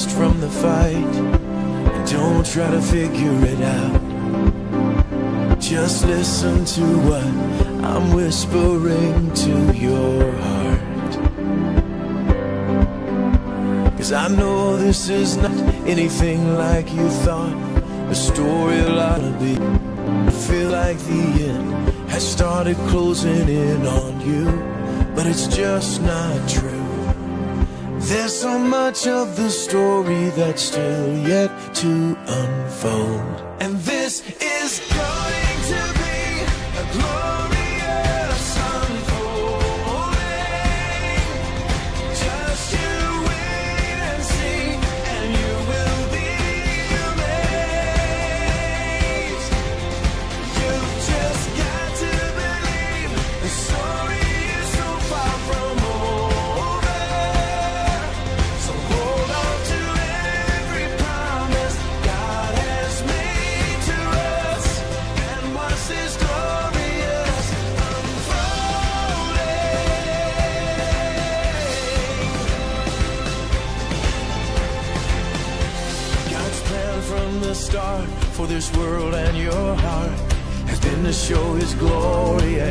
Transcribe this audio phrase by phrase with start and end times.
[0.00, 1.14] rest from the fight.
[1.94, 4.00] And don't try to figure it out.
[5.60, 7.24] Just listen to what
[7.84, 11.12] I'm whispering to your heart.
[13.98, 17.56] Cause I know this is not anything like you thought.
[18.08, 19.54] The story ought to be.
[20.28, 21.72] I feel like the end
[22.08, 24.44] has started closing in on you,
[25.14, 26.79] but it's just not true.
[28.02, 33.42] There's so much of the story that's still yet to unfold.
[33.60, 34.80] And this is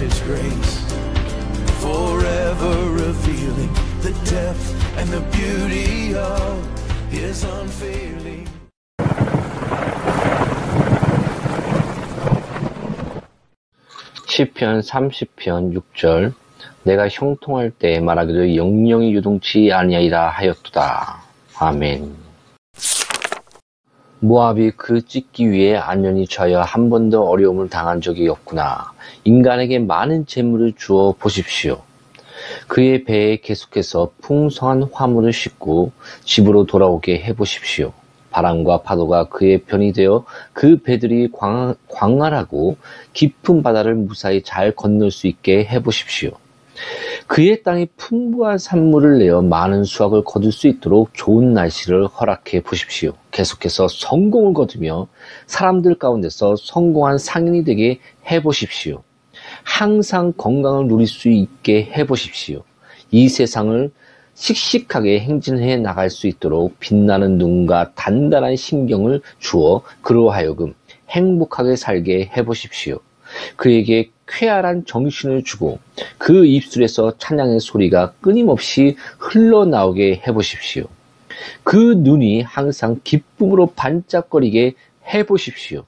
[0.00, 0.80] His grace
[1.82, 3.68] forever revealing
[4.00, 6.56] the depth and the beauty of
[7.10, 8.48] His unfailing.
[14.26, 16.32] 시편 30편 6절
[16.84, 21.22] 내가 형통할 때 말하기를 영영이 유동치 아니하리라 하였도다.
[21.58, 22.16] 아멘.
[24.20, 28.92] 모압이 그 찢기 위해 안연히 처하여 한 번도 어려움을 당한 적이 없구나.
[29.30, 31.82] 인간에게 많은 재물을 주어 보십시오.
[32.66, 35.92] 그의 배에 계속해서 풍성한 화물을 싣고
[36.24, 37.92] 집으로 돌아오게 해보십시오.
[38.32, 42.76] 바람과 파도가 그의 편이 되어 그 배들이 광, 광활하고
[43.12, 46.32] 깊은 바다를 무사히 잘 건널 수 있게 해보십시오.
[47.28, 53.12] 그의 땅이 풍부한 산물을 내어 많은 수확을 거둘 수 있도록 좋은 날씨를 허락해 보십시오.
[53.30, 55.06] 계속해서 성공을 거두며
[55.46, 59.04] 사람들 가운데서 성공한 상인이 되게 해 보십시오.
[59.72, 62.64] 항상 건강을 누릴 수 있게 해 보십시오.
[63.12, 63.90] 이 세상을
[64.34, 70.74] 씩씩하게 행진해 나갈 수 있도록 빛나는 눈과 단단한 신경을 주어 그로 하여금
[71.08, 72.98] 행복하게 살게 해 보십시오.
[73.56, 75.78] 그에게 쾌활한 정신을 주고
[76.18, 80.84] 그 입술에서 찬양의 소리가 끊임없이 흘러나오게 해보십시오.
[81.62, 84.74] 그 눈이 항상 기쁨으로 반짝거리게
[85.14, 85.84] 해보십시오.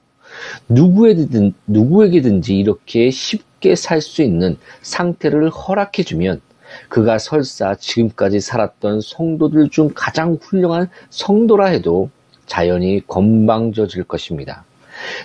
[0.67, 6.41] 누구에든, 누구에게든지 이렇게 쉽게 살 수 있는 상태를 허락해주면
[6.89, 12.09] 그가 설사 지금까지 살았던 성도들 중 가장 훌륭한 성도라 해도
[12.45, 14.65] 자연히 건방져질 것입니다.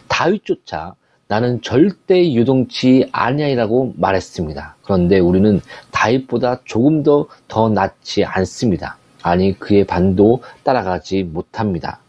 [0.08, 0.94] 다윗조차
[1.26, 4.76] 나는 절대 유동치 아니하리라고 말했습니다.
[4.82, 8.96] 그런데 우리는 다윗보다 조금 더 더 낫지 않습니다.
[9.23, 12.00] 아니 그의 반도 따라가지 못합니다.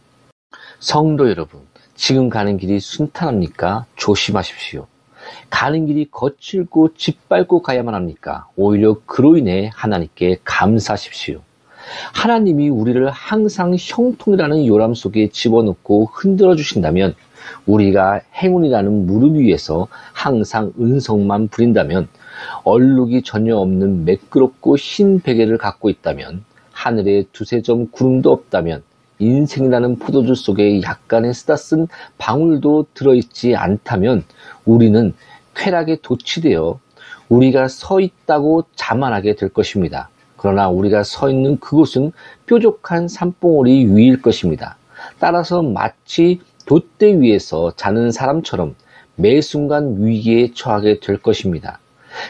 [0.79, 1.61] 성도 여러분,
[1.95, 3.85] 지금 가는 길이 순탄합니까?
[3.97, 4.87] 조심하십시오.
[5.49, 8.47] 가는 길이 거칠고 짓밟고 가야만 합니까?
[8.55, 11.41] 오히려 그로 인해 하나님께 감사하십시오.
[12.13, 17.15] 하나님이 우리를 항상 형통이라는 요람 속에 집어넣고 흔들어 주신다면
[17.65, 22.07] 우리가 행운이라는 무릎 위에서 항상 은성만 부린다면
[22.63, 28.83] 얼룩이 전혀 없는 매끄럽고 흰 베개를 갖고 있다면 하늘에 두세 점 구름도 없다면
[29.19, 31.87] 인생이라는 포도주 속에 약간의 쓰다쓴
[32.17, 34.23] 방울도 들어있지 않다면
[34.65, 35.13] 우리는
[35.55, 36.79] 쾌락에 도취되어
[37.27, 40.09] 우리가 서 있다고 자만하게 될 것입니다.
[40.37, 42.11] 그러나 우리가 서 있는 그곳은
[42.45, 44.77] 뾰족한 산봉우리 위일 것입니다.
[45.19, 48.75] 따라서 마치 돛대 위에서 자는 사람처럼
[49.15, 51.79] 매 순간 위기에 처하게 될 것입니다.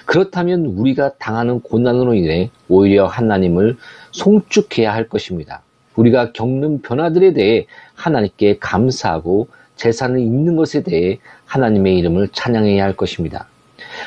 [0.06, 3.77] 그렇다면 우리가 당하는 고난으로 인해 오히려 하나님을
[4.12, 5.62] 송축해야 할 것입니다.
[5.99, 13.47] 우리가 겪는 변화들에 대해 하나님께 감사하고 재산을 잃는 것에 대해 하나님의 이름을 찬양해야 할 것입니다.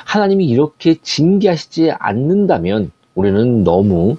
[0.06, 4.16] 하나님이 이렇게 징계하시지 않는다면 우리는 너무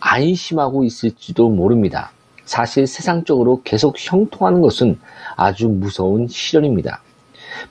[0.00, 2.12] 안심하고 있을지도 모릅니다.
[2.44, 4.98] 사실 세상적으로 계속 형통하는 것은
[5.36, 7.02] 아주 무서운 시련입니다.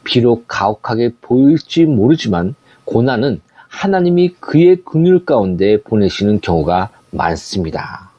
[0.04, 8.15] 비록 가혹하게 보일지 모르지만 고난은 하나님이 그의 긍휼 가운데 보내시는 경우가 많습니다.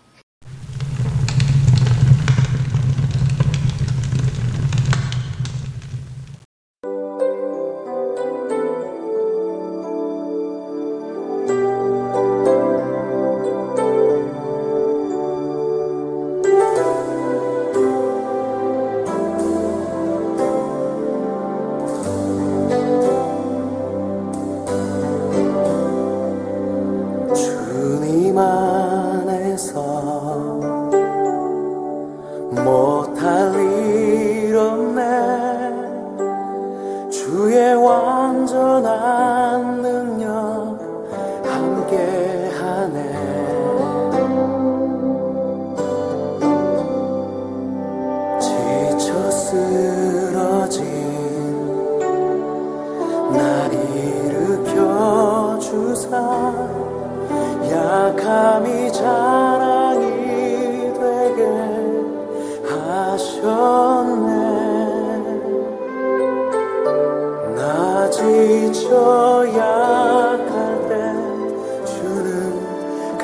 [32.59, 32.96] amor.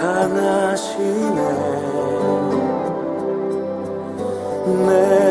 [0.03, 1.41] 강하시네
[4.67, 5.22] 내 지.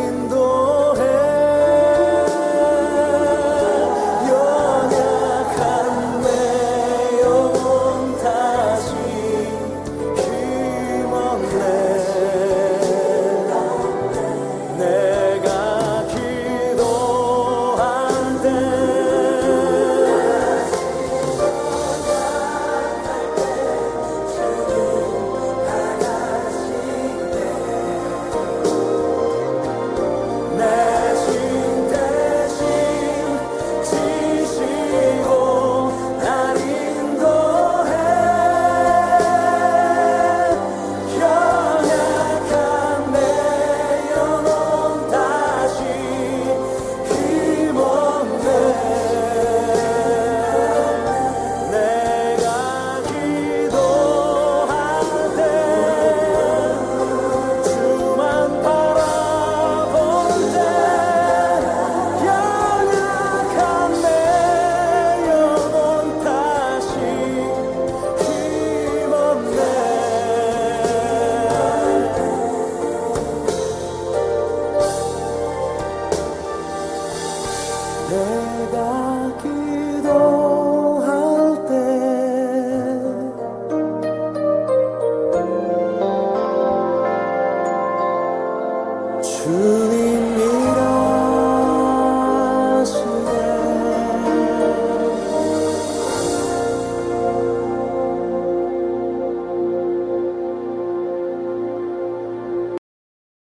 [0.00, 0.39] saben.